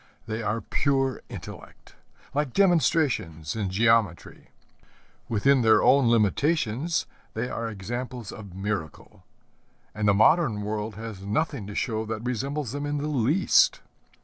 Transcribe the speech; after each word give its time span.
They 0.25 0.41
are 0.41 0.61
pure 0.61 1.21
intellect, 1.29 1.93
like 2.33 2.53
demonstrations 2.53 3.55
in 3.55 3.69
geometry. 3.69 4.47
Within 5.29 5.61
their 5.61 5.83
own 5.83 6.09
limitations 6.09 7.05
they 7.35 7.49
are 7.51 7.69
examples 7.69 8.31
of 8.31 8.55
miracle; 8.55 9.25
and 9.93 10.07
the 10.07 10.15
modern 10.15 10.63
world 10.63 10.95
has 10.95 11.21
nothing 11.21 11.67
to 11.67 11.75
show 11.75 12.03
that 12.07 12.23
resembles 12.25 12.71
them 12.71 12.87
in 12.87 12.97
the 12.97 13.05
least. 13.07 13.81